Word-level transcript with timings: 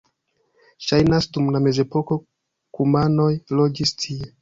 Ŝajnas, 0.85 1.27
dum 1.37 1.53
la 1.57 1.63
mezepoko 1.67 2.19
kumanoj 2.81 3.33
loĝis 3.61 3.99
tie. 4.05 4.37